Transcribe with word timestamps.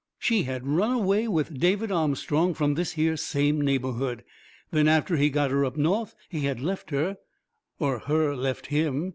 She 0.17 0.45
had 0.45 0.65
run 0.65 0.91
away 0.93 1.27
with 1.27 1.59
David 1.59 1.91
Armstrong 1.91 2.55
from 2.55 2.73
this 2.73 2.93
here 2.93 3.15
same 3.15 3.61
neighbourhood. 3.61 4.23
Then 4.71 4.87
after 4.87 5.15
he 5.15 5.29
got 5.29 5.51
her 5.51 5.63
up 5.63 5.77
North 5.77 6.15
he 6.27 6.39
had 6.39 6.59
left 6.59 6.89
her 6.89 7.17
or 7.77 7.99
her 7.99 8.35
left 8.35 8.65
him. 8.65 9.09